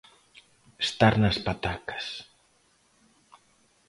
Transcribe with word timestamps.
Estar 0.85 1.13
nas 1.21 1.37
patacas. 1.45 2.05